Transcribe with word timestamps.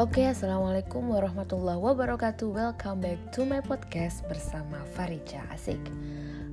Oke, 0.00 0.24
assalamualaikum 0.24 1.12
warahmatullahi 1.12 1.76
wabarakatuh. 1.76 2.48
Welcome 2.48 3.04
back 3.04 3.20
to 3.36 3.44
my 3.44 3.60
podcast 3.60 4.24
bersama 4.32 4.80
Farija 4.96 5.44
Asik. 5.52 5.76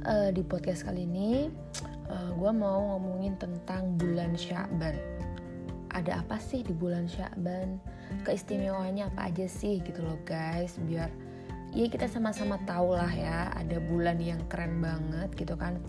Uh, 0.04 0.36
di 0.36 0.44
podcast 0.44 0.84
kali 0.84 1.08
ini, 1.08 1.48
uh, 2.12 2.28
eh, 2.28 2.30
gue 2.36 2.52
mau 2.52 2.92
ngomongin 2.92 3.40
tentang 3.40 3.96
bulan 3.96 4.36
Syaban. 4.36 5.00
Ada 5.96 6.28
apa 6.28 6.36
sih 6.44 6.60
di 6.60 6.76
bulan 6.76 7.08
Syaban? 7.08 7.80
Keistimewaannya 8.28 9.16
apa 9.16 9.32
aja 9.32 9.48
sih 9.48 9.80
gitu 9.80 10.04
loh 10.04 10.20
guys? 10.28 10.76
Biar 10.84 11.08
ya 11.72 11.88
kita 11.88 12.12
sama-sama 12.12 12.60
tahu 12.68 13.00
lah 13.00 13.16
ya. 13.16 13.48
Ada 13.56 13.80
bulan 13.80 14.20
yang 14.20 14.44
keren 14.52 14.84
banget 14.84 15.32
gitu 15.40 15.56
kan. 15.56 15.80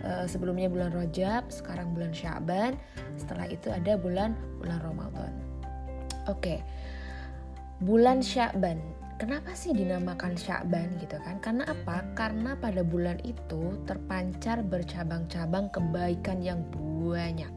Uh, 0.00 0.24
sebelumnya 0.24 0.72
bulan 0.72 0.96
Rajab, 0.96 1.52
sekarang 1.52 1.92
bulan 1.92 2.16
Syaban. 2.16 2.80
Setelah 3.20 3.52
itu 3.52 3.68
ada 3.68 4.00
bulan 4.00 4.32
bulan 4.64 4.80
Ramadan. 4.80 5.36
Oke. 6.24 6.64
Okay 6.64 6.85
bulan 7.84 8.24
Syakban. 8.24 8.80
Kenapa 9.20 9.52
sih 9.52 9.72
dinamakan 9.72 10.36
Syakban 10.36 10.96
gitu 10.96 11.16
kan? 11.20 11.40
Karena 11.44 11.68
apa? 11.68 12.04
Karena 12.16 12.56
pada 12.56 12.80
bulan 12.80 13.20
itu 13.24 13.76
terpancar 13.84 14.64
bercabang-cabang 14.64 15.68
kebaikan 15.72 16.40
yang 16.40 16.64
banyak. 17.04 17.52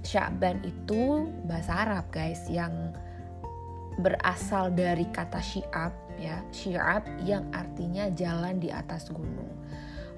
Syakban 0.00 0.64
itu 0.64 1.28
bahasa 1.44 1.84
Arab 1.84 2.08
guys 2.08 2.40
yang 2.48 2.72
berasal 4.00 4.72
dari 4.72 5.04
kata 5.12 5.44
syiab 5.44 5.92
ya, 6.16 6.40
syiab 6.56 7.04
yang 7.24 7.44
artinya 7.52 8.08
jalan 8.16 8.56
di 8.60 8.72
atas 8.72 9.12
gunung. 9.12 9.52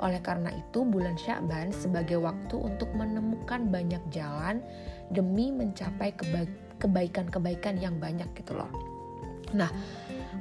Oleh 0.03 0.19
karena 0.19 0.51
itu, 0.51 0.83
bulan 0.83 1.15
Syakban 1.15 1.71
sebagai 1.71 2.19
waktu 2.19 2.59
untuk 2.59 2.91
menemukan 2.95 3.71
banyak 3.71 4.03
jalan 4.11 4.59
demi 5.15 5.55
mencapai 5.55 6.11
kebaikan-kebaikan 6.83 7.79
yang 7.79 8.03
banyak 8.03 8.27
gitu 8.35 8.59
loh. 8.59 8.92
Nah, 9.53 9.71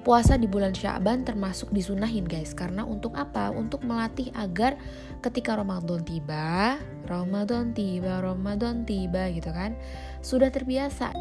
puasa 0.02 0.40
di 0.40 0.48
bulan 0.50 0.74
Syaban 0.74 1.28
termasuk 1.28 1.70
disunahin 1.70 2.26
guys 2.26 2.56
karena 2.56 2.88
untuk 2.88 3.14
apa? 3.20 3.52
Untuk 3.52 3.84
melatih 3.86 4.32
agar 4.34 4.80
ketika 5.22 5.60
Ramadan 5.60 6.02
tiba, 6.02 6.80
Ramadan 7.06 7.76
tiba, 7.76 8.24
Ramadan 8.24 8.88
tiba 8.88 9.30
gitu 9.30 9.52
kan, 9.52 9.78
sudah 10.24 10.50
terbiasa. 10.50 11.12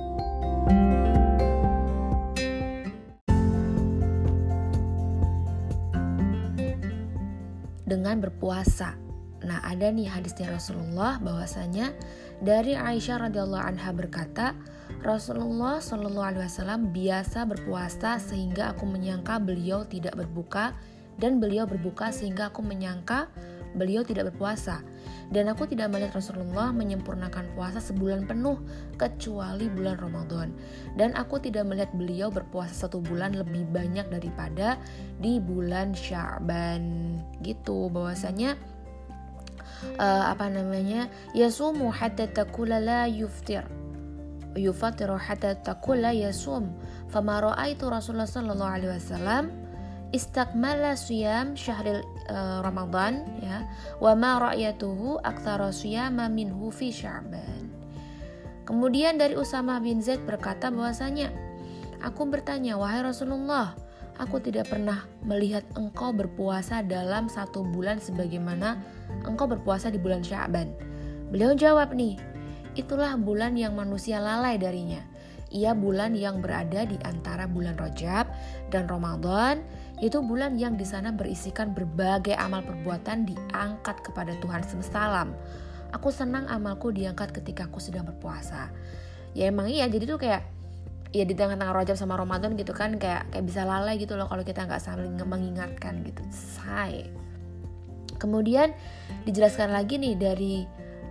dengan 7.90 8.22
berpuasa. 8.22 8.94
Nah, 9.42 9.58
ada 9.66 9.90
nih 9.90 10.06
hadisnya 10.06 10.54
Rasulullah 10.54 11.18
bahwasanya 11.18 11.90
dari 12.38 12.78
Aisyah 12.78 13.26
radhiyallahu 13.26 13.66
anha 13.66 13.90
berkata, 13.90 14.54
Rasulullah 15.00 15.80
Shallallahu 15.80 16.28
Alaihi 16.28 16.44
Wasallam 16.44 16.92
biasa 16.92 17.48
berpuasa 17.48 18.20
sehingga 18.20 18.76
aku 18.76 18.84
menyangka 18.84 19.40
beliau 19.40 19.88
tidak 19.88 20.12
berbuka 20.12 20.76
dan 21.16 21.40
beliau 21.40 21.64
berbuka 21.64 22.12
sehingga 22.12 22.52
aku 22.52 22.60
menyangka 22.60 23.32
beliau 23.80 24.04
tidak 24.04 24.34
berpuasa. 24.34 24.84
Dan 25.30 25.46
aku 25.46 25.64
tidak 25.64 25.94
melihat 25.94 26.20
Rasulullah 26.20 26.74
menyempurnakan 26.74 27.54
puasa 27.54 27.78
sebulan 27.78 28.26
penuh 28.26 28.58
kecuali 28.98 29.70
bulan 29.70 29.96
Ramadan. 29.96 30.52
Dan 30.98 31.14
aku 31.14 31.38
tidak 31.38 31.70
melihat 31.70 31.90
beliau 31.96 32.28
berpuasa 32.28 32.84
satu 32.84 32.98
bulan 33.00 33.38
lebih 33.38 33.64
banyak 33.70 34.10
daripada 34.10 34.76
di 35.22 35.38
bulan 35.38 35.94
Sya'ban 35.94 36.82
gitu 37.46 37.88
bahwasanya 37.94 38.58
uh, 39.96 40.34
apa 40.34 40.50
namanya 40.50 41.06
yasumu 41.32 41.88
hatta 41.94 42.26
takula 42.26 42.82
la 42.82 43.06
yuftir 43.06 43.64
yufatiru 44.58 45.14
hatta 45.18 45.54
takula 45.60 46.10
yasum 46.10 46.74
fama 47.10 47.42
ra'aitu 47.42 47.86
Rasulullah 47.86 48.26
sallallahu 48.26 48.74
alaihi 48.74 48.92
wasallam 48.98 49.54
istakmala 50.10 50.98
siyam 50.98 51.54
syahril 51.54 52.02
uh, 52.26 52.58
Ramadan 52.66 53.22
ya 53.38 53.66
wa 54.02 54.12
ma 54.18 54.42
ra'yatuhu 54.50 55.22
aktsara 55.22 55.70
siyama 55.70 56.26
minhu 56.26 56.74
fi 56.74 56.90
Sya'ban. 56.90 57.70
Kemudian 58.66 59.18
dari 59.18 59.34
Usama 59.34 59.78
bin 59.82 59.98
Zaid 60.02 60.22
berkata 60.26 60.70
bahwasanya 60.70 61.30
aku 62.02 62.26
bertanya 62.26 62.78
wahai 62.78 63.02
Rasulullah 63.02 63.74
aku 64.18 64.38
tidak 64.42 64.70
pernah 64.70 65.06
melihat 65.24 65.64
engkau 65.74 66.12
berpuasa 66.12 66.84
dalam 66.84 67.26
satu 67.30 67.64
bulan 67.66 67.98
sebagaimana 67.98 68.78
engkau 69.24 69.46
berpuasa 69.46 69.88
di 69.88 69.98
bulan 69.98 70.20
Sya'ban. 70.20 70.70
Beliau 71.30 71.54
jawab 71.54 71.94
nih, 71.94 72.18
itulah 72.78 73.16
bulan 73.18 73.58
yang 73.58 73.74
manusia 73.74 74.22
lalai 74.22 74.60
darinya. 74.60 75.02
Ia 75.50 75.74
bulan 75.74 76.14
yang 76.14 76.38
berada 76.38 76.86
di 76.86 76.94
antara 77.02 77.50
bulan 77.50 77.74
Rajab 77.74 78.30
dan 78.70 78.86
Ramadan, 78.86 79.66
itu 79.98 80.22
bulan 80.22 80.54
yang 80.54 80.78
di 80.78 80.86
sana 80.86 81.10
berisikan 81.10 81.74
berbagai 81.74 82.38
amal 82.38 82.62
perbuatan 82.62 83.26
diangkat 83.26 84.06
kepada 84.06 84.38
Tuhan 84.38 84.62
semesta 84.62 85.10
alam. 85.10 85.34
Aku 85.90 86.14
senang 86.14 86.46
amalku 86.46 86.94
diangkat 86.94 87.34
ketika 87.34 87.66
aku 87.66 87.82
sedang 87.82 88.06
berpuasa. 88.06 88.70
Ya 89.34 89.50
emang 89.50 89.66
iya, 89.66 89.90
jadi 89.90 90.06
tuh 90.06 90.22
kayak 90.22 90.46
ya 91.10 91.26
di 91.26 91.34
tengah-tengah 91.34 91.74
Rajab 91.74 91.98
sama 91.98 92.14
Ramadan 92.14 92.54
gitu 92.54 92.70
kan 92.70 92.94
kayak 92.94 93.26
kayak 93.34 93.42
bisa 93.42 93.66
lalai 93.66 93.98
gitu 93.98 94.14
loh 94.14 94.30
kalau 94.30 94.46
kita 94.46 94.62
nggak 94.70 94.78
saling 94.78 95.18
mengingatkan 95.18 96.06
gitu. 96.06 96.22
Say. 96.30 97.10
Kemudian 98.22 98.70
dijelaskan 99.26 99.74
lagi 99.74 99.98
nih 99.98 100.14
dari 100.14 100.54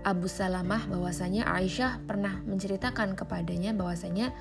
Abu 0.08 0.32
Salamah 0.32 0.88
bahwasanya 0.88 1.48
Aisyah 1.48 2.04
pernah 2.08 2.40
menceritakan 2.48 3.16
kepadanya 3.20 3.76
bahwasanya 3.76 4.32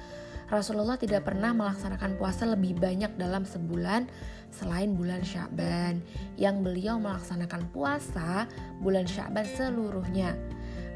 Rasulullah 0.49 0.97
tidak 0.97 1.29
pernah 1.29 1.53
melaksanakan 1.53 2.17
puasa 2.17 2.49
lebih 2.49 2.81
banyak 2.81 3.13
dalam 3.21 3.45
sebulan 3.45 4.09
selain 4.49 4.97
bulan 4.97 5.21
Syaban 5.21 6.01
yang 6.41 6.65
beliau 6.65 6.97
melaksanakan 6.97 7.69
puasa 7.69 8.49
bulan 8.81 9.05
Syaban 9.05 9.45
seluruhnya. 9.45 10.33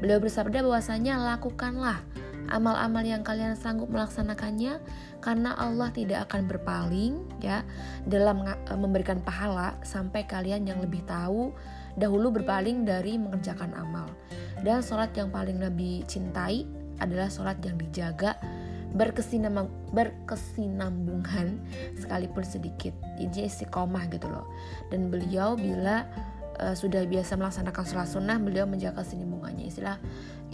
Beliau 0.01 0.17
bersabda 0.17 0.65
bahwasanya 0.65 1.21
lakukanlah 1.21 2.01
amal-amal 2.49 3.05
yang 3.05 3.21
kalian 3.21 3.53
sanggup 3.53 3.87
melaksanakannya 3.93 4.81
karena 5.23 5.55
Allah 5.55 5.93
tidak 5.95 6.27
akan 6.27 6.49
berpaling 6.49 7.13
ya 7.39 7.63
dalam 8.03 8.43
memberikan 8.73 9.23
pahala 9.23 9.77
sampai 9.85 10.27
kalian 10.27 10.67
yang 10.67 10.81
lebih 10.83 11.05
tahu 11.07 11.55
dahulu 11.97 12.33
berpaling 12.33 12.85
dari 12.85 13.17
mengerjakan 13.17 13.73
amal. 13.77 14.09
Dan 14.63 14.79
sholat 14.79 15.11
yang 15.13 15.29
paling 15.29 15.59
Nabi 15.59 16.07
cintai 16.07 16.63
adalah 17.01 17.27
sholat 17.27 17.59
yang 17.65 17.75
dijaga 17.75 18.39
berkesinambung, 18.93 19.69
berkesinambungan 19.91 21.59
sekalipun 21.97 22.45
sedikit. 22.45 22.93
Ini 23.17 23.49
istiqomah 23.49 24.07
gitu 24.13 24.29
loh. 24.29 24.45
Dan 24.93 25.09
beliau 25.09 25.57
bila 25.57 26.05
uh, 26.61 26.77
sudah 26.77 27.03
biasa 27.09 27.35
melaksanakan 27.35 27.83
sholat 27.83 28.07
sunnah, 28.09 28.37
beliau 28.37 28.69
menjaga 28.69 29.01
kesinambungannya. 29.01 29.65
Istilah 29.67 29.97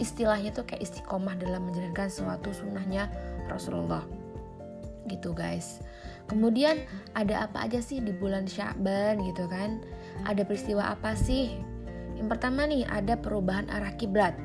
istilahnya 0.00 0.50
tuh 0.56 0.64
kayak 0.64 0.82
istiqomah 0.82 1.36
dalam 1.36 1.68
menjalankan 1.68 2.08
suatu 2.08 2.50
sunnahnya 2.56 3.12
Rasulullah. 3.46 4.02
Gitu 5.06 5.36
guys. 5.36 5.84
Kemudian 6.30 6.80
ada 7.12 7.50
apa 7.50 7.66
aja 7.66 7.82
sih 7.82 7.98
di 7.98 8.14
bulan 8.14 8.46
Syaban 8.46 9.20
gitu 9.26 9.50
kan? 9.50 9.82
Ada 10.26 10.44
peristiwa 10.44 10.92
apa 10.92 11.16
sih? 11.16 11.56
Yang 12.20 12.28
pertama 12.36 12.68
nih 12.68 12.84
ada 12.84 13.16
perubahan 13.16 13.66
arah 13.72 13.96
kiblat. 13.96 14.36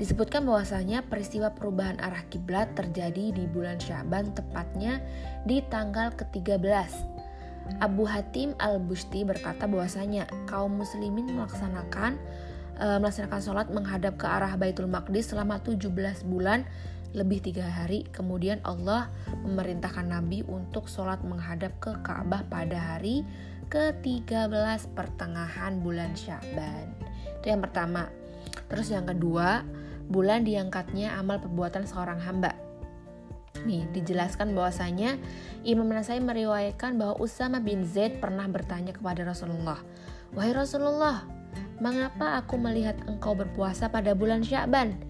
Disebutkan 0.00 0.48
bahwasanya 0.48 1.04
peristiwa 1.06 1.52
perubahan 1.52 2.00
arah 2.00 2.24
kiblat 2.32 2.72
terjadi 2.74 3.30
di 3.30 3.44
bulan 3.46 3.76
Syaban 3.76 4.32
tepatnya 4.32 4.98
di 5.44 5.60
tanggal 5.68 6.10
ke-13. 6.16 7.12
Abu 7.78 8.08
Hatim 8.08 8.58
Al-Busti 8.58 9.22
berkata 9.22 9.70
bahwasanya 9.70 10.26
kaum 10.50 10.82
muslimin 10.82 11.30
melaksanakan 11.30 12.18
e, 12.80 12.86
melaksanakan 12.98 13.40
sholat 13.40 13.66
menghadap 13.70 14.18
ke 14.18 14.26
arah 14.26 14.58
Baitul 14.58 14.90
Maqdis 14.90 15.30
selama 15.30 15.62
17 15.62 15.86
bulan 16.26 16.66
lebih 17.12 17.44
tiga 17.44 17.68
hari 17.68 18.08
kemudian 18.10 18.58
Allah 18.64 19.12
memerintahkan 19.44 20.08
Nabi 20.08 20.42
untuk 20.48 20.88
sholat 20.88 21.20
menghadap 21.22 21.76
ke 21.78 21.92
Ka'bah 22.00 22.42
pada 22.48 22.96
hari 22.96 23.22
ke-13 23.72 24.92
pertengahan 24.92 25.80
bulan 25.80 26.12
Syaban. 26.12 26.92
Itu 27.40 27.48
yang 27.48 27.64
pertama. 27.64 28.12
Terus 28.68 28.92
yang 28.92 29.08
kedua, 29.08 29.64
bulan 30.12 30.44
diangkatnya 30.44 31.16
amal 31.16 31.40
perbuatan 31.40 31.88
seorang 31.88 32.20
hamba. 32.20 32.52
Nih, 33.64 33.88
dijelaskan 33.96 34.52
bahwasanya 34.52 35.16
Imam 35.64 35.88
Nasai 35.88 36.20
meriwayatkan 36.20 37.00
bahwa 37.00 37.16
Usama 37.16 37.64
bin 37.64 37.88
Zaid 37.88 38.20
pernah 38.20 38.44
bertanya 38.44 38.92
kepada 38.92 39.24
Rasulullah, 39.24 39.80
"Wahai 40.36 40.52
Rasulullah, 40.52 41.24
mengapa 41.80 42.44
aku 42.44 42.60
melihat 42.60 43.00
engkau 43.08 43.32
berpuasa 43.32 43.88
pada 43.88 44.12
bulan 44.12 44.44
Sya'ban? 44.44 45.00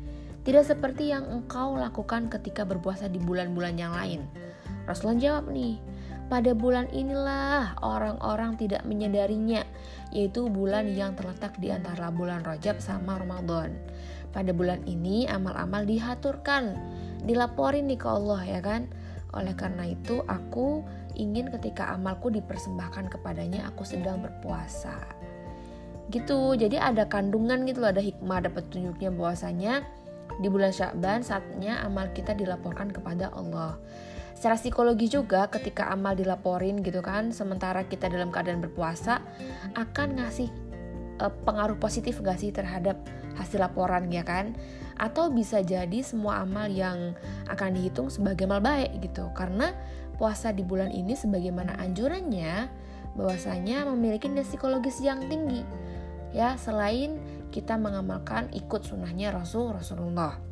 Tidak 0.47 0.63
seperti 0.63 1.11
yang 1.11 1.27
engkau 1.27 1.75
lakukan 1.75 2.31
ketika 2.31 2.63
berpuasa 2.63 3.11
di 3.11 3.19
bulan-bulan 3.19 3.75
yang 3.75 3.91
lain." 3.97 4.23
Rasulullah 4.85 5.19
jawab 5.19 5.51
nih, 5.51 5.79
pada 6.29 6.53
bulan 6.55 6.91
inilah 6.91 7.79
orang-orang 7.83 8.55
tidak 8.59 8.83
menyadarinya, 8.87 9.67
yaitu 10.13 10.47
bulan 10.47 10.91
yang 10.93 11.17
terletak 11.19 11.57
di 11.59 11.73
antara 11.73 12.13
bulan 12.13 12.45
Rajab 12.45 12.79
sama 12.79 13.19
Ramadan. 13.19 13.75
Pada 14.33 14.51
bulan 14.57 14.81
ini 14.89 15.29
amal-amal 15.29 15.85
dihaturkan, 15.85 16.77
dilaporin 17.29 17.89
nih 17.89 18.01
ke 18.01 18.09
Allah 18.09 18.41
ya 18.45 18.61
kan. 18.65 18.89
Oleh 19.33 19.57
karena 19.57 19.89
itu, 19.89 20.21
aku 20.29 20.85
ingin 21.17 21.49
ketika 21.53 21.93
amalku 21.93 22.29
dipersembahkan 22.33 23.13
kepadanya, 23.13 23.69
aku 23.69 23.85
sedang 23.85 24.21
berpuasa. 24.21 24.97
Gitu, 26.13 26.57
jadi 26.57 26.93
ada 26.93 27.09
kandungan 27.09 27.65
gitu 27.65 27.81
loh, 27.85 27.93
ada 27.93 28.05
hikmah, 28.05 28.45
ada 28.45 28.51
petunjuknya 28.53 29.09
bahwasanya 29.13 29.85
di 30.41 30.49
bulan 30.49 30.73
Syakban 30.73 31.21
saatnya 31.21 31.85
amal 31.85 32.09
kita 32.13 32.33
dilaporkan 32.33 32.89
kepada 32.89 33.29
Allah. 33.33 33.77
Secara 34.43 34.59
psikologi 34.59 35.07
juga 35.07 35.47
ketika 35.47 35.87
amal 35.95 36.19
dilaporin 36.19 36.83
gitu 36.83 36.99
kan, 36.99 37.31
sementara 37.31 37.87
kita 37.87 38.11
dalam 38.11 38.35
keadaan 38.35 38.59
berpuasa 38.59 39.23
akan 39.79 40.19
ngasih 40.19 40.51
uh, 41.23 41.31
pengaruh 41.47 41.79
positif 41.79 42.19
gak 42.19 42.43
sih 42.43 42.51
terhadap 42.51 42.99
hasil 43.39 43.63
laporan 43.63 44.11
ya 44.11 44.27
kan? 44.27 44.59
Atau 44.99 45.31
bisa 45.31 45.63
jadi 45.63 46.03
semua 46.03 46.43
amal 46.43 46.67
yang 46.75 47.15
akan 47.47 47.71
dihitung 47.71 48.11
sebagai 48.11 48.51
amal 48.51 48.59
baik 48.59 48.99
gitu. 48.99 49.31
Karena 49.31 49.79
puasa 50.19 50.51
di 50.51 50.67
bulan 50.67 50.91
ini 50.91 51.15
sebagaimana 51.15 51.79
anjurannya 51.79 52.67
bahwasanya 53.15 53.87
memiliki 53.95 54.27
nilai 54.27 54.43
psikologis 54.43 54.99
yang 55.07 55.23
tinggi. 55.31 55.63
Ya, 56.35 56.59
selain 56.59 57.15
kita 57.55 57.79
mengamalkan 57.79 58.51
ikut 58.51 58.83
sunnahnya 58.91 59.31
Rasul 59.31 59.71
Rasulullah. 59.71 60.52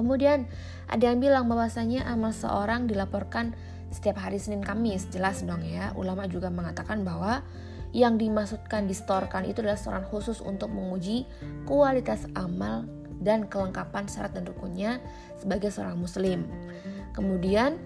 Kemudian 0.00 0.48
ada 0.88 1.12
yang 1.12 1.20
bilang 1.20 1.44
bahwasanya 1.46 2.08
amal 2.08 2.32
seorang 2.32 2.88
dilaporkan 2.88 3.52
setiap 3.92 4.16
hari 4.24 4.40
Senin 4.40 4.64
Kamis. 4.64 5.04
Jelas 5.12 5.44
dong 5.44 5.60
ya. 5.60 5.92
Ulama 5.92 6.24
juga 6.24 6.48
mengatakan 6.48 7.04
bahwa 7.04 7.44
yang 7.92 8.16
dimaksudkan 8.16 8.88
distorkan 8.88 9.44
itu 9.44 9.60
adalah 9.60 9.76
seorang 9.76 10.06
khusus 10.08 10.40
untuk 10.40 10.72
menguji 10.72 11.26
kualitas 11.68 12.24
amal 12.38 12.86
dan 13.20 13.44
kelengkapan 13.50 14.08
syarat 14.08 14.32
dan 14.32 14.48
rukunnya 14.48 15.02
sebagai 15.36 15.68
seorang 15.68 16.00
muslim. 16.00 16.48
Kemudian 17.12 17.76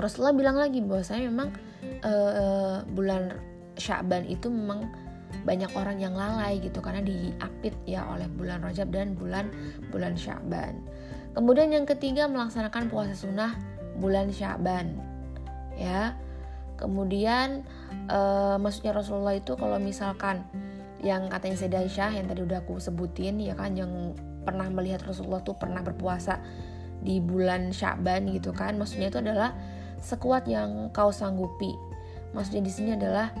Rasulullah 0.00 0.34
bilang 0.34 0.56
lagi 0.58 0.82
bahwa 0.82 1.04
saya 1.06 1.24
memang 1.28 1.54
uh, 2.02 2.82
bulan 2.90 3.36
Syaban 3.76 4.24
itu 4.24 4.48
memang 4.48 4.88
banyak 5.46 5.70
orang 5.78 6.02
yang 6.02 6.14
lalai 6.14 6.58
gitu 6.58 6.82
karena 6.82 7.02
diapit 7.02 7.74
ya 7.86 8.06
oleh 8.10 8.26
bulan 8.26 8.62
Rajab 8.62 8.90
dan 8.90 9.14
bulan 9.14 9.50
bulan 9.94 10.18
Syaban. 10.18 10.82
Kemudian 11.36 11.70
yang 11.70 11.84
ketiga 11.84 12.26
melaksanakan 12.26 12.88
puasa 12.88 13.14
sunnah 13.14 13.54
bulan 14.00 14.32
Syaban. 14.32 14.96
Ya. 15.76 16.16
Kemudian 16.76 17.64
uh, 18.12 18.60
maksudnya 18.60 18.92
Rasulullah 18.92 19.32
itu 19.32 19.56
kalau 19.56 19.80
misalkan 19.80 20.44
yang 21.00 21.28
katanya 21.32 21.56
Sayyidah 21.56 21.82
Aisyah 21.88 22.10
yang 22.20 22.26
tadi 22.28 22.40
udah 22.44 22.60
aku 22.60 22.76
sebutin 22.80 23.40
ya 23.40 23.56
kan 23.56 23.72
yang 23.76 24.12
pernah 24.44 24.68
melihat 24.68 25.04
Rasulullah 25.04 25.40
tuh 25.40 25.56
pernah 25.56 25.80
berpuasa 25.80 26.40
di 27.00 27.20
bulan 27.20 27.70
Sya'ban 27.70 28.28
gitu 28.32 28.50
kan 28.56 28.76
maksudnya 28.80 29.12
itu 29.12 29.20
adalah 29.20 29.52
sekuat 30.00 30.48
yang 30.48 30.88
kau 30.92 31.12
sanggupi 31.12 31.72
maksudnya 32.32 32.62
di 32.64 32.72
sini 32.72 32.90
adalah 32.96 33.32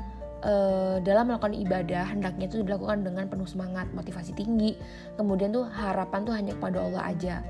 uh, 0.46 0.96
dalam 1.02 1.28
melakukan 1.28 1.58
ibadah 1.58 2.14
hendaknya 2.14 2.46
itu 2.46 2.62
dilakukan 2.62 3.02
dengan 3.02 3.26
penuh 3.26 3.48
semangat 3.50 3.90
motivasi 3.90 4.32
tinggi. 4.38 4.78
Kemudian 5.18 5.50
tuh 5.50 5.66
harapan 5.66 6.20
tuh 6.22 6.34
hanya 6.34 6.54
kepada 6.54 6.78
Allah 6.86 7.02
aja. 7.10 7.42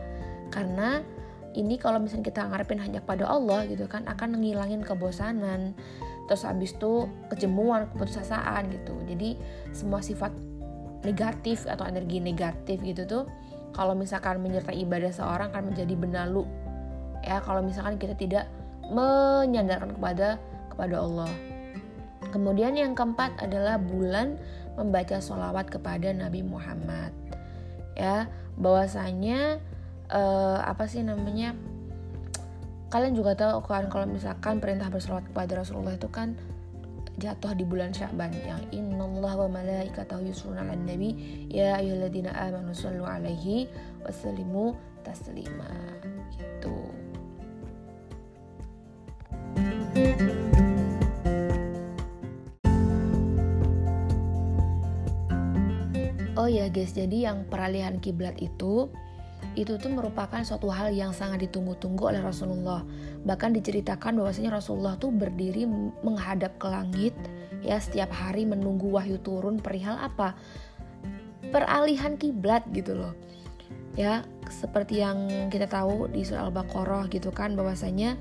Karena 0.49 1.05
ini 1.57 1.77
kalau 1.77 2.01
misalnya 2.01 2.29
kita 2.29 2.49
ngarepin 2.49 2.81
hanya 2.81 3.01
pada 3.05 3.29
Allah 3.29 3.65
gitu 3.69 3.85
kan 3.85 4.09
akan 4.09 4.41
ngilangin 4.41 4.81
kebosanan. 4.81 5.77
Terus 6.27 6.43
habis 6.43 6.75
itu 6.75 7.07
kejemuan 7.29 7.87
keputusasaan 7.95 8.73
gitu. 8.73 8.97
Jadi 9.07 9.37
semua 9.71 10.01
sifat 10.01 10.33
negatif 11.05 11.69
atau 11.71 11.87
energi 11.87 12.19
negatif 12.19 12.83
gitu 12.83 13.07
tuh 13.07 13.25
kalau 13.71 13.93
misalkan 13.95 14.43
menyertai 14.43 14.83
ibadah 14.83 15.13
seorang 15.15 15.55
akan 15.55 15.71
menjadi 15.71 15.95
benalu 15.95 16.43
ya 17.23 17.39
kalau 17.45 17.63
misalkan 17.63 17.95
kita 18.01 18.19
tidak 18.19 18.45
menyandarkan 18.91 19.95
kepada 19.95 20.43
kepada 20.73 20.97
Allah 20.99 21.31
kemudian 22.37 22.77
yang 22.77 22.93
keempat 22.93 23.41
adalah 23.41 23.81
bulan 23.81 24.37
membaca 24.77 25.17
sholawat 25.17 25.73
kepada 25.73 26.13
Nabi 26.13 26.45
Muhammad. 26.45 27.17
Ya 27.97 28.29
bahwasanya 28.61 29.57
uh, 30.13 30.61
apa 30.61 30.85
sih 30.85 31.01
namanya 31.01 31.57
kalian 32.93 33.17
juga 33.17 33.33
tahu 33.33 33.65
kan 33.65 33.89
kalau 33.89 34.05
misalkan 34.05 34.61
perintah 34.61 34.93
bersolawat 34.93 35.25
kepada 35.33 35.65
Rasulullah 35.65 35.97
itu 35.97 36.13
kan 36.13 36.37
jatuh 37.17 37.57
di 37.57 37.65
bulan 37.65 37.97
Sya'ban 37.97 38.29
yang 38.45 38.61
innallaha 38.69 39.49
wa 39.49 39.57
malaikatahu 39.57 40.29
yusholluna 40.29 40.69
'alan 40.69 40.85
nabi 40.85 41.17
ya 41.49 41.81
ayyuhalladzina 41.81 42.29
amanu 42.37 42.77
shallu 42.77 43.09
'alaihi 43.09 43.73
wasallimu 44.05 44.77
taslima. 45.01 45.73
Gitu. 46.37 46.77
Oh 56.47 56.53
ya 56.55 56.71
guys, 56.71 56.95
jadi 56.95 57.27
yang 57.27 57.43
peralihan 57.51 57.99
kiblat 57.99 58.39
itu 58.39 58.87
itu 59.59 59.75
tuh 59.83 59.91
merupakan 59.91 60.39
suatu 60.47 60.71
hal 60.71 60.95
yang 60.95 61.11
sangat 61.11 61.43
ditunggu-tunggu 61.51 62.07
oleh 62.07 62.23
Rasulullah. 62.23 62.87
Bahkan 63.27 63.51
diceritakan 63.51 64.15
bahwasanya 64.15 64.55
Rasulullah 64.55 64.95
tuh 64.95 65.11
berdiri 65.11 65.67
menghadap 66.07 66.55
ke 66.63 66.71
langit 66.71 67.19
ya 67.67 67.83
setiap 67.83 68.15
hari 68.15 68.47
menunggu 68.47 68.87
wahyu 68.95 69.19
turun 69.27 69.59
perihal 69.59 69.99
apa? 69.99 70.39
Peralihan 71.51 72.15
kiblat 72.15 72.63
gitu 72.71 72.95
loh. 72.95 73.19
Ya, 73.99 74.23
seperti 74.47 75.03
yang 75.03 75.51
kita 75.51 75.67
tahu 75.67 76.07
di 76.15 76.23
surah 76.23 76.47
Al-Baqarah 76.47 77.11
gitu 77.11 77.35
kan 77.35 77.59
bahwasanya 77.59 78.15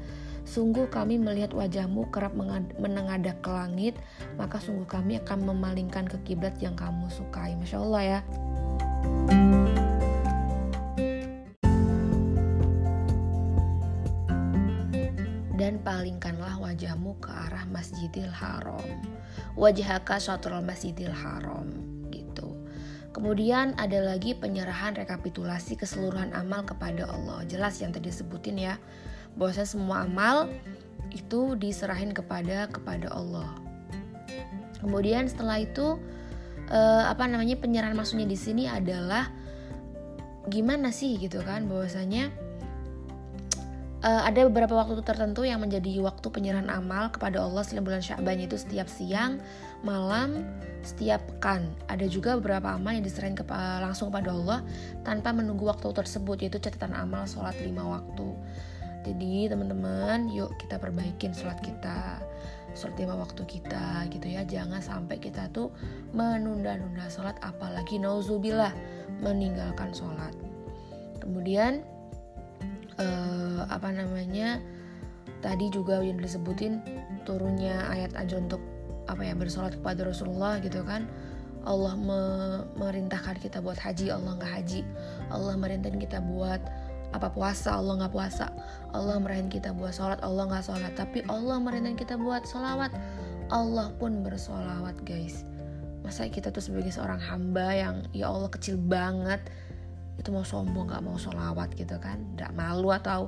Sungguh 0.46 0.86
kami 0.94 1.18
melihat 1.18 1.52
wajahmu 1.58 2.14
kerap 2.14 2.38
menengadah 2.78 3.34
ke 3.42 3.50
langit, 3.50 3.98
maka 4.38 4.62
sungguh 4.62 4.86
kami 4.86 5.18
akan 5.26 5.42
memalingkan 5.42 6.06
ke 6.06 6.22
kiblat 6.22 6.54
yang 6.62 6.78
kamu 6.78 7.10
sukai. 7.10 7.58
Masya 7.58 7.82
Allah 7.82 8.04
ya. 8.06 8.20
dan 15.56 15.82
palingkanlah 15.82 16.62
wajahmu 16.62 17.18
ke 17.18 17.32
arah 17.32 17.66
Masjidil 17.74 18.30
Haram. 18.30 18.86
Wajhaka 19.58 20.22
syatrul 20.22 20.62
Masjidil 20.62 21.10
Haram 21.10 21.72
gitu. 22.14 22.54
Kemudian 23.16 23.74
ada 23.80 24.04
lagi 24.04 24.38
penyerahan 24.38 24.94
rekapitulasi 24.94 25.80
keseluruhan 25.80 26.36
amal 26.38 26.68
kepada 26.68 27.10
Allah. 27.10 27.48
Jelas 27.50 27.80
yang 27.80 27.96
tadi 27.96 28.12
sebutin 28.12 28.60
ya, 28.60 28.76
bahwasanya 29.36 29.70
semua 29.70 30.04
amal 30.04 30.50
itu 31.12 31.56
diserahin 31.56 32.12
kepada 32.12 32.68
kepada 32.68 33.12
Allah. 33.12 33.56
Kemudian 34.84 35.28
setelah 35.32 35.64
itu 35.64 36.00
eh, 36.72 37.04
apa 37.08 37.28
namanya 37.30 37.56
penyerahan 37.60 37.96
maksudnya 37.96 38.28
di 38.28 38.38
sini 38.38 38.68
adalah 38.68 39.32
gimana 40.46 40.94
sih 40.94 41.18
gitu 41.18 41.42
kan 41.42 41.66
bahwasanya 41.66 42.30
uh, 44.06 44.22
ada 44.22 44.46
beberapa 44.46 44.78
waktu 44.78 45.02
tertentu 45.02 45.42
yang 45.42 45.66
menjadi 45.66 45.98
waktu 46.06 46.30
penyerahan 46.30 46.70
amal 46.70 47.10
kepada 47.10 47.42
Allah 47.42 47.66
selain 47.66 47.82
bulan 47.82 48.06
Sya'ban 48.06 48.38
itu 48.38 48.56
setiap 48.56 48.86
siang, 48.86 49.42
malam, 49.82 50.46
setiap 50.86 51.26
pekan. 51.26 51.74
Ada 51.90 52.06
juga 52.06 52.38
beberapa 52.38 52.78
amal 52.78 52.94
yang 52.94 53.06
diserahin 53.06 53.34
ke, 53.34 53.44
langsung 53.82 54.14
kepada 54.14 54.30
Allah 54.32 54.60
tanpa 55.02 55.34
menunggu 55.34 55.66
waktu 55.66 55.90
tersebut 55.90 56.46
yaitu 56.46 56.62
catatan 56.62 56.94
amal 56.94 57.26
sholat 57.26 57.58
lima 57.66 57.82
waktu. 57.82 58.38
Jadi 59.06 59.48
teman-teman, 59.54 60.28
yuk 60.34 60.58
kita 60.58 60.82
perbaikin 60.82 61.30
sholat 61.32 61.62
kita, 61.62 62.18
sholat 62.74 62.98
lima 62.98 63.22
waktu 63.22 63.46
kita 63.46 64.10
gitu 64.10 64.26
ya. 64.26 64.42
Jangan 64.42 64.82
sampai 64.82 65.22
kita 65.22 65.46
tuh 65.54 65.70
menunda-nunda 66.18 67.06
sholat, 67.08 67.38
apalagi 67.46 68.02
nauzubillah 68.02 68.74
meninggalkan 69.22 69.94
sholat. 69.94 70.34
Kemudian 71.22 71.86
uh, 72.98 73.70
apa 73.70 73.94
namanya 73.94 74.60
tadi 75.46 75.70
juga 75.70 76.02
yang 76.02 76.18
disebutin 76.18 76.82
turunnya 77.28 77.86
ayat 77.94 78.18
aja 78.18 78.42
untuk 78.42 78.62
apa 79.06 79.22
ya 79.22 79.38
bersolat 79.38 79.78
kepada 79.78 80.02
Rasulullah 80.10 80.58
gitu 80.58 80.82
kan 80.82 81.06
Allah 81.66 81.94
me 81.98 82.22
merintahkan 82.78 83.42
kita 83.42 83.62
buat 83.62 83.78
haji 83.78 84.14
Allah 84.14 84.38
nggak 84.38 84.54
haji 84.62 84.82
Allah 85.30 85.54
merintahkan 85.58 86.02
kita 86.02 86.22
buat 86.26 86.62
apa 87.16 87.32
puasa? 87.32 87.80
Allah 87.80 88.04
nggak 88.04 88.14
puasa. 88.14 88.52
Allah 88.92 89.16
merintahkan 89.20 89.52
kita 89.52 89.70
buat 89.72 89.96
sholat 89.96 90.20
Allah 90.20 90.44
nggak 90.52 90.66
sholat. 90.68 90.92
Tapi 90.94 91.24
Allah 91.32 91.58
merintahkan 91.64 91.98
kita 91.98 92.16
buat 92.20 92.44
sholawat. 92.44 92.92
Allah 93.54 93.94
pun 93.96 94.26
bersolawat 94.26 95.00
guys. 95.08 95.48
Masa 96.04 96.30
kita 96.30 96.54
tuh 96.54 96.62
sebagai 96.62 96.94
seorang 96.94 97.18
hamba 97.18 97.74
yang 97.74 97.96
ya 98.14 98.30
Allah 98.30 98.50
kecil 98.52 98.78
banget 98.78 99.42
itu 100.16 100.32
mau 100.32 100.48
sombong 100.48 100.88
gak 100.88 101.04
mau 101.04 101.18
sholawat 101.20 101.76
gitu 101.76 101.98
kan? 102.00 102.22
Gak 102.40 102.56
malu 102.56 102.94
atau 102.94 103.28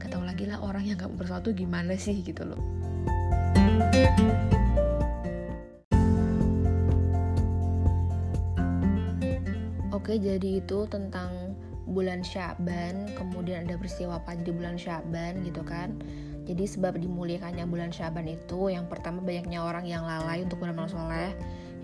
gak 0.00 0.10
tahu 0.10 0.24
lagi 0.24 0.48
lah 0.48 0.58
orang 0.58 0.84
yang 0.88 0.96
gak 0.98 1.12
bersatu 1.14 1.52
gimana 1.54 1.94
sih 1.94 2.18
gitu 2.24 2.42
loh. 2.42 2.60
Oke 9.92 10.22
jadi 10.22 10.62
itu 10.62 10.86
tentang 10.86 11.56
bulan 11.86 12.20
Syaban 12.26 13.08
kemudian 13.14 13.64
ada 13.64 13.78
peristiwa 13.78 14.18
apa 14.18 14.34
di 14.34 14.50
bulan 14.50 14.76
Syaban 14.76 15.40
gitu 15.46 15.62
kan 15.62 15.94
jadi 16.46 16.66
sebab 16.66 16.98
dimuliakannya 16.98 17.66
bulan 17.66 17.90
Syaban 17.94 18.26
itu 18.26 18.70
yang 18.70 18.90
pertama 18.90 19.22
banyaknya 19.22 19.62
orang 19.62 19.86
yang 19.86 20.02
lalai 20.02 20.42
untuk 20.42 20.62
beramal 20.62 20.90
soleh 20.90 21.34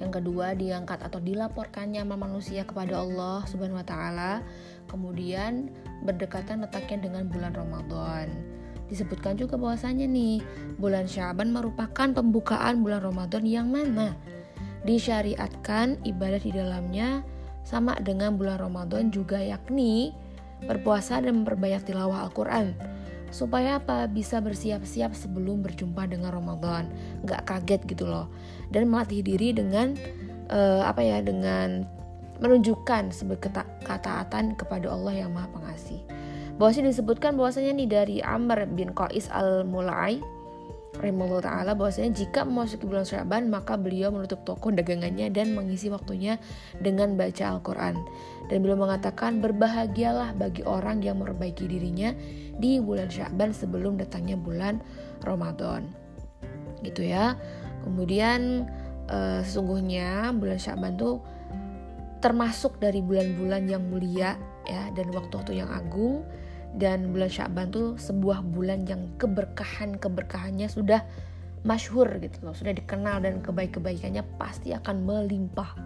yang 0.02 0.10
kedua 0.10 0.58
diangkat 0.58 0.98
atau 0.98 1.22
dilaporkannya 1.22 2.02
amal 2.02 2.18
manusia 2.18 2.66
kepada 2.66 2.98
Allah 2.98 3.46
Subhanahu 3.46 3.78
wa 3.78 3.86
taala. 3.86 4.32
Kemudian 4.90 5.70
berdekatan 6.02 6.66
letaknya 6.66 7.06
dengan 7.06 7.30
bulan 7.30 7.54
Ramadan. 7.54 8.26
Disebutkan 8.90 9.38
juga 9.38 9.54
bahwasanya 9.54 10.04
nih, 10.10 10.42
bulan 10.76 11.06
Syaban 11.06 11.54
merupakan 11.54 12.10
pembukaan 12.10 12.82
bulan 12.82 13.00
Ramadan 13.00 13.46
yang 13.46 13.70
mana 13.70 14.18
disyariatkan 14.82 16.02
ibadah 16.02 16.42
di 16.42 16.50
dalamnya 16.50 17.22
sama 17.62 17.96
dengan 18.02 18.34
bulan 18.36 18.58
Ramadan 18.58 19.08
juga 19.14 19.38
yakni 19.38 20.12
berpuasa 20.66 21.18
dan 21.22 21.42
memperbanyak 21.42 21.82
tilawah 21.86 22.26
Al-Quran 22.28 22.74
supaya 23.32 23.80
apa? 23.80 24.06
Bisa 24.06 24.38
bersiap-siap 24.44 25.16
sebelum 25.16 25.64
berjumpa 25.64 26.04
dengan 26.06 26.36
Ramadan. 26.36 26.92
Nggak 27.24 27.48
kaget 27.48 27.80
gitu 27.88 28.04
loh. 28.04 28.28
Dan 28.68 28.92
melatih 28.92 29.24
diri 29.24 29.56
dengan 29.56 29.96
uh, 30.52 30.84
apa 30.84 31.00
ya 31.00 31.24
dengan 31.24 31.88
menunjukkan 32.38 33.14
ketaatan 33.88 34.54
kepada 34.54 34.86
Allah 34.92 35.24
yang 35.24 35.32
Maha 35.32 35.48
Pengasih. 35.50 36.04
Bahwasanya 36.60 36.92
disebutkan 36.92 37.34
bahwasanya 37.40 37.72
nih 37.72 37.88
dari 37.88 38.16
Amr 38.20 38.68
bin 38.68 38.92
Qais 38.92 39.32
al-Mulai 39.32 40.20
rahimahullah 41.02 41.42
taala 41.42 41.72
bahwasanya 41.74 42.14
jika 42.14 42.46
memasuki 42.46 42.86
bulan 42.86 43.02
Syaban 43.02 43.50
maka 43.50 43.74
beliau 43.74 44.14
menutup 44.14 44.46
toko 44.46 44.70
dagangannya 44.70 45.28
dan 45.34 45.52
mengisi 45.52 45.90
waktunya 45.90 46.38
dengan 46.78 47.18
baca 47.18 47.58
Al-Qur'an. 47.58 47.98
Dan 48.46 48.62
beliau 48.62 48.78
mengatakan 48.78 49.42
berbahagialah 49.42 50.38
bagi 50.38 50.62
orang 50.62 51.02
yang 51.02 51.18
memperbaiki 51.18 51.66
dirinya 51.66 52.14
di 52.56 52.78
bulan 52.78 53.10
Syaban 53.10 53.50
sebelum 53.50 53.98
datangnya 53.98 54.38
bulan 54.38 54.78
Ramadan. 55.26 55.90
Gitu 56.86 57.10
ya. 57.10 57.34
Kemudian 57.82 58.70
uh, 59.10 59.42
sesungguhnya 59.42 60.30
bulan 60.38 60.58
Syaban 60.62 60.94
tuh 60.94 61.18
termasuk 62.22 62.78
dari 62.78 63.02
bulan-bulan 63.02 63.66
yang 63.66 63.82
mulia 63.90 64.38
ya 64.62 64.94
dan 64.94 65.10
waktu-waktu 65.10 65.58
yang 65.58 65.66
agung 65.74 66.22
dan 66.76 67.12
bulan 67.12 67.28
Syaban 67.28 67.68
tuh 67.68 68.00
sebuah 68.00 68.40
bulan 68.44 68.88
yang 68.88 69.12
keberkahan 69.20 70.00
keberkahannya 70.00 70.68
sudah 70.72 71.04
masyhur 71.62 72.08
gitu 72.18 72.42
loh. 72.42 72.54
Sudah 72.56 72.74
dikenal 72.74 73.22
dan 73.22 73.44
kebaik-kebaikannya 73.44 74.24
pasti 74.40 74.74
akan 74.74 75.04
melimpah. 75.06 75.76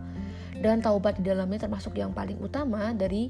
Dan 0.57 0.81
taubat 0.81 1.21
di 1.21 1.29
dalamnya 1.29 1.69
termasuk 1.69 2.01
yang 2.01 2.17
paling 2.17 2.41
utama 2.41 2.97
dari 2.97 3.29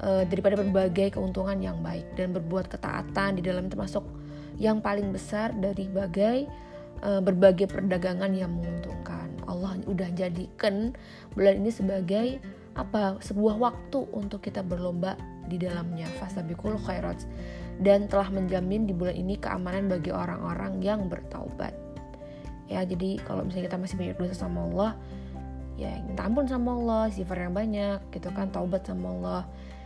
uh, 0.00 0.24
daripada 0.24 0.56
berbagai 0.56 1.18
keuntungan 1.18 1.58
yang 1.60 1.78
baik. 1.84 2.06
Dan 2.16 2.32
berbuat 2.32 2.72
ketaatan 2.72 3.36
di 3.38 3.42
dalam 3.44 3.68
termasuk 3.68 4.06
yang 4.56 4.80
paling 4.80 5.12
besar 5.12 5.52
dari 5.52 5.88
bagai 5.90 6.48
uh, 7.04 7.20
berbagai 7.20 7.68
perdagangan 7.68 8.32
yang 8.32 8.56
menguntungkan. 8.56 9.28
Allah 9.50 9.76
udah 9.84 10.08
jadikan 10.16 10.96
bulan 11.36 11.60
ini 11.60 11.70
sebagai 11.74 12.26
apa 12.72 13.20
sebuah 13.20 13.60
waktu 13.60 14.08
untuk 14.16 14.44
kita 14.44 14.64
berlomba 14.64 15.16
di 15.46 15.60
dalamnya. 15.60 16.08
Fastabikul 16.20 16.80
khairat. 16.80 17.24
Dan 17.82 18.06
telah 18.06 18.28
menjamin 18.28 18.86
di 18.86 18.94
bulan 18.94 19.16
ini 19.16 19.36
keamanan 19.40 19.88
bagi 19.88 20.12
orang-orang 20.12 20.78
yang 20.80 21.08
bertaubat. 21.08 21.74
Ya 22.70 22.84
jadi 22.86 23.20
kalau 23.24 23.44
misalnya 23.44 23.68
kita 23.68 23.78
masih 23.80 23.96
banyak 24.00 24.16
dosa 24.16 24.34
sama 24.48 24.64
Allah 24.64 24.92
ya 25.80 25.92
minta 26.04 26.28
ampun 26.28 26.46
sama 26.46 26.76
Allah 26.76 27.04
sifat 27.08 27.48
yang 27.48 27.56
banyak 27.56 27.98
gitu 28.12 28.28
kan 28.32 28.48
taubat 28.52 28.84
sama 28.84 29.12
Allah. 29.12 29.42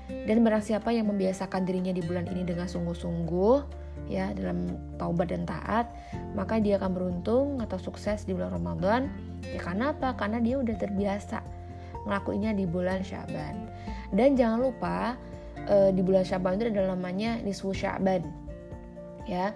Dan 0.06 0.46
barang 0.46 0.62
siapa 0.62 0.94
yang 0.94 1.10
membiasakan 1.10 1.66
dirinya 1.66 1.90
di 1.90 1.98
bulan 1.98 2.30
ini 2.30 2.46
dengan 2.46 2.70
sungguh-sungguh 2.70 3.86
ya 4.06 4.30
dalam 4.38 4.70
taubat 5.02 5.34
dan 5.34 5.42
taat 5.42 5.90
maka 6.38 6.62
dia 6.62 6.78
akan 6.78 6.94
beruntung 6.94 7.58
atau 7.58 7.74
sukses 7.74 8.22
di 8.22 8.30
bulan 8.36 8.54
Ramadan. 8.54 9.10
Ya 9.50 9.58
karena 9.58 9.90
apa? 9.90 10.14
Karena 10.14 10.38
dia 10.38 10.62
udah 10.62 10.76
terbiasa 10.78 11.42
ngelakuinnya 12.06 12.54
di 12.54 12.64
bulan 12.64 13.02
Syaban 13.02 13.66
dan 14.14 14.38
jangan 14.38 14.62
lupa 14.62 15.18
uh, 15.66 15.90
di 15.90 16.00
bulan 16.04 16.22
Syaban 16.22 16.58
itu 16.60 16.70
ada 16.70 16.94
namanya 16.94 17.40
nisfu 17.42 17.74
Syaban. 17.74 18.22
Ya, 19.26 19.50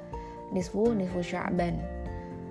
nisfu 0.51 0.91
nisfu 0.91 1.23
Syaban. 1.23 1.79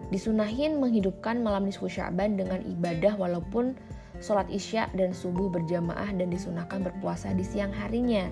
Disunahin 0.10 0.80
menghidupkan 0.80 1.44
malam 1.44 1.68
nisfu 1.68 1.92
Syaban 1.92 2.40
dengan 2.40 2.64
ibadah 2.64 3.20
walaupun 3.20 3.76
sholat 4.24 4.48
isya 4.52 4.88
dan 4.96 5.16
subuh 5.16 5.52
berjamaah 5.52 6.12
dan 6.16 6.32
disunahkan 6.32 6.84
berpuasa 6.84 7.36
di 7.36 7.44
siang 7.44 7.72
harinya. 7.72 8.28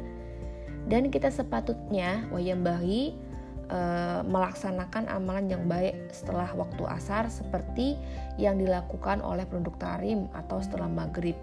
Dan 0.88 1.12
kita 1.12 1.28
sepatutnya 1.28 2.24
wayang 2.32 2.64
bahi 2.64 3.12
e, 3.68 3.80
melaksanakan 4.24 5.12
amalan 5.12 5.52
yang 5.52 5.64
baik 5.68 5.96
setelah 6.16 6.48
waktu 6.56 6.84
asar 6.88 7.28
seperti 7.28 8.00
yang 8.40 8.56
dilakukan 8.56 9.20
oleh 9.20 9.44
penduduk 9.44 9.76
tarim 9.80 10.32
atau 10.32 10.64
setelah 10.64 10.88
maghrib 10.88 11.36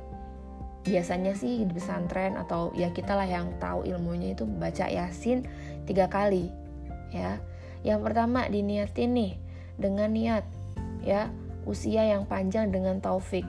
biasanya 0.85 1.33
sih 1.33 1.65
di 1.65 1.73
pesantren 1.73 2.37
atau 2.37 2.69
ya 2.77 2.93
kita 2.93 3.17
lah 3.17 3.25
yang 3.25 3.57
tahu 3.57 3.89
ilmunya 3.89 4.37
itu 4.37 4.45
baca 4.45 4.85
yasin 4.87 5.49
tiga 5.89 6.07
kali 6.13 6.53
ya. 7.09 7.41
Yang 7.85 8.01
pertama 8.05 8.45
diniatin 8.49 9.17
nih 9.17 9.33
dengan 9.81 10.13
niat 10.13 10.45
ya 11.01 11.33
usia 11.65 12.05
yang 12.05 12.29
panjang 12.29 12.69
dengan 12.69 13.01
taufik. 13.01 13.49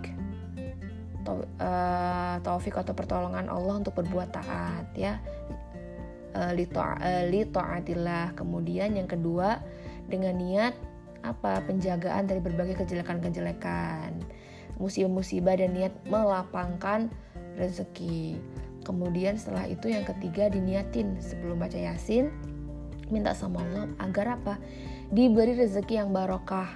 Uh, 1.26 2.38
taufik 2.46 2.78
atau 2.78 2.94
pertolongan 2.94 3.50
Allah 3.50 3.82
untuk 3.82 3.98
berbuat 4.00 4.30
taat 4.32 4.88
ya. 4.96 5.20
Uh, 6.36 6.52
li 6.56 7.44
taatillah 7.48 8.36
kemudian 8.36 8.94
yang 8.96 9.08
kedua 9.08 9.64
dengan 10.06 10.36
niat 10.38 10.76
apa 11.26 11.66
penjagaan 11.66 12.30
dari 12.30 12.40
berbagai 12.40 12.80
kejelekan-kejelekan. 12.86 14.24
Musibah-musibah 14.78 15.56
dan 15.58 15.74
niat 15.74 15.96
melapangkan 16.06 17.10
rezeki. 17.58 18.40
Kemudian 18.86 19.40
setelah 19.40 19.66
itu 19.66 19.90
yang 19.90 20.06
ketiga 20.06 20.48
diniatin. 20.52 21.18
Sebelum 21.18 21.58
baca 21.58 21.76
Yasin 21.76 22.30
minta 23.10 23.34
sama 23.34 23.66
Allah 23.66 23.90
agar 24.02 24.38
apa? 24.40 24.56
Diberi 25.10 25.58
rezeki 25.58 26.06
yang 26.06 26.10
barokah 26.14 26.70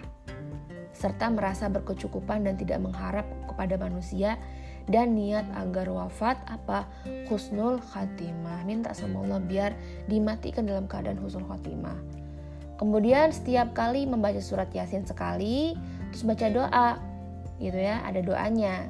serta 0.94 1.32
merasa 1.32 1.72
berkecukupan 1.72 2.44
dan 2.44 2.60
tidak 2.60 2.84
mengharap 2.84 3.24
kepada 3.48 3.80
manusia 3.80 4.36
dan 4.90 5.14
niat 5.14 5.46
agar 5.56 5.86
wafat 5.88 6.42
apa? 6.50 6.90
Husnul 7.30 7.78
khatimah. 7.80 8.66
Minta 8.66 8.92
sama 8.98 9.22
Allah 9.24 9.40
biar 9.40 9.72
dimatikan 10.10 10.66
dalam 10.66 10.90
keadaan 10.90 11.22
husnul 11.22 11.46
khatimah. 11.46 11.96
Kemudian 12.80 13.36
setiap 13.36 13.76
kali 13.76 14.08
membaca 14.08 14.40
surat 14.40 14.72
yasin 14.72 15.04
sekali 15.04 15.76
terus 16.10 16.26
baca 16.26 16.48
doa 16.50 16.90
gitu 17.60 17.76
ya 17.76 18.02
ada 18.08 18.24
doanya 18.24 18.88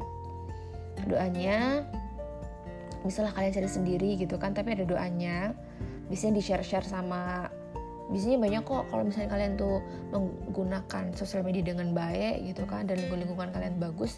doanya 1.07 1.85
misalnya 3.07 3.31
kalian 3.31 3.55
cari 3.55 3.69
sendiri 3.69 4.09
gitu 4.19 4.35
kan 4.35 4.51
tapi 4.51 4.75
ada 4.75 4.83
doanya. 4.83 5.55
Biasanya 6.09 6.41
di 6.41 6.43
share 6.43 6.65
share 6.65 6.87
sama 6.87 7.47
biasanya 8.09 8.41
banyak 8.41 8.63
kok 8.65 8.89
kalau 8.89 9.05
misalnya 9.05 9.29
kalian 9.29 9.53
tuh 9.53 9.85
menggunakan 10.09 11.13
sosial 11.13 11.45
media 11.45 11.61
dengan 11.61 11.93
baik 11.93 12.41
gitu 12.41 12.65
kan 12.65 12.89
dan 12.89 12.97
lingkungan 13.05 13.53
kalian 13.53 13.77
bagus 13.77 14.17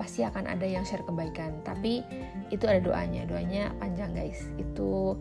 pasti 0.00 0.24
akan 0.24 0.48
ada 0.48 0.64
yang 0.64 0.84
share 0.88 1.04
kebaikan. 1.04 1.60
Tapi 1.64 2.00
itu 2.48 2.64
ada 2.64 2.80
doanya. 2.80 3.28
Doanya 3.28 3.72
panjang 3.76 4.16
guys. 4.16 4.40
Itu 4.56 5.20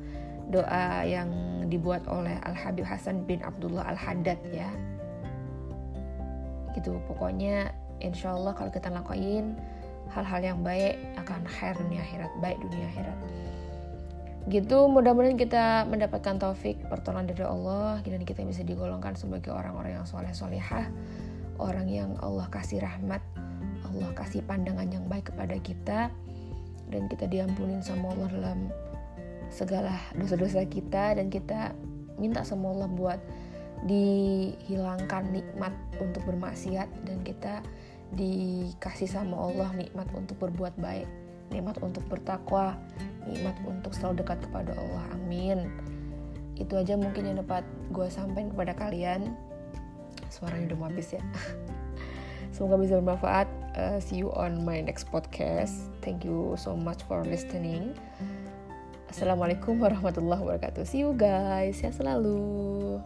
doa 0.49 1.03
yang 1.03 1.29
dibuat 1.67 2.05
oleh 2.07 2.37
Al 2.45 2.53
Habib 2.53 2.85
Hasan 2.85 3.25
bin 3.25 3.43
Abdullah 3.43 3.87
Al 3.91 3.99
Haddad 3.99 4.39
ya. 4.51 4.71
Gitu. 6.75 6.95
Pokoknya 7.07 7.71
insya 8.03 8.35
Allah 8.35 8.55
kalau 8.55 8.71
kita 8.71 8.91
lakuin 8.91 9.55
hal-hal 10.13 10.41
yang 10.43 10.59
baik 10.61 10.99
akan 11.17 11.41
khair 11.47 11.73
dunia 11.79 12.01
akhirat 12.03 12.31
baik 12.43 12.57
dunia 12.61 12.85
akhirat. 12.91 13.17
Gitu 14.45 14.77
mudah-mudahan 14.85 15.41
kita 15.41 15.89
mendapatkan 15.89 16.37
taufik 16.37 16.77
pertolongan 16.85 17.33
dari 17.33 17.45
Allah 17.45 17.97
dan 18.05 18.21
kita 18.21 18.45
bisa 18.45 18.61
digolongkan 18.61 19.17
sebagai 19.17 19.49
orang-orang 19.49 19.97
yang 19.97 20.05
soleh 20.05 20.29
solehah 20.37 20.85
orang 21.57 21.87
yang 21.87 22.13
Allah 22.19 22.45
kasih 22.51 22.83
rahmat 22.83 23.23
Allah 23.87 24.11
kasih 24.13 24.43
pandangan 24.43 24.87
yang 24.91 25.07
baik 25.07 25.31
kepada 25.31 25.55
kita 25.57 25.99
dan 26.91 27.01
kita 27.09 27.25
diampunin 27.25 27.81
sama 27.81 28.11
Allah 28.13 28.29
dalam 28.29 28.59
segala 29.49 29.95
dosa-dosa 30.19 30.67
kita 30.67 31.15
dan 31.15 31.31
kita 31.31 31.71
minta 32.19 32.43
sama 32.43 32.75
Allah 32.75 32.89
buat 32.91 33.19
dihilangkan 33.85 35.31
nikmat 35.31 35.73
untuk 36.01 36.25
bermaksiat 36.25 36.87
dan 37.05 37.17
kita 37.23 37.61
dikasih 38.13 39.09
sama 39.09 39.33
Allah 39.39 39.73
nikmat 39.73 40.05
untuk 40.13 40.37
berbuat 40.37 40.77
baik 40.77 41.09
nikmat 41.49 41.77
untuk 41.81 42.05
bertakwa 42.05 42.77
nikmat 43.25 43.57
untuk 43.65 43.93
selalu 43.93 44.21
dekat 44.21 44.39
kepada 44.45 44.77
Allah 44.77 45.03
amin 45.17 45.69
itu 46.55 46.73
aja 46.77 46.95
mungkin 46.95 47.25
yang 47.25 47.37
dapat 47.41 47.65
gue 47.91 48.07
sampaikan 48.07 48.53
kepada 48.53 48.73
kalian 48.77 49.33
suaranya 50.29 50.73
udah 50.73 50.77
mau 50.77 50.87
habis 50.87 51.17
ya 51.17 51.23
semoga 52.53 52.79
bisa 52.79 53.01
bermanfaat 53.01 53.49
uh, 53.75 53.97
see 53.97 54.21
you 54.21 54.29
on 54.37 54.61
my 54.63 54.79
next 54.79 55.09
podcast 55.09 55.89
thank 56.05 56.21
you 56.21 56.53
so 56.55 56.77
much 56.77 57.01
for 57.09 57.25
listening 57.25 57.97
Assalamualaikum 59.15 59.79
warahmatullahi 59.79 60.43
wabarakatuh. 60.43 60.83
See 60.83 61.07
you 61.07 61.15
guys. 61.15 61.79
Sehat 61.79 61.95
selalu. 61.95 62.99